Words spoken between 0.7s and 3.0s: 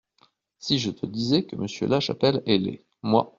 je te disais que Monsieur Lachapelle est laid,